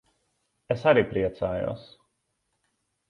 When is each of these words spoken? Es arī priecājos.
Es 0.75 0.85
arī 0.91 1.05
priecājos. 1.13 1.85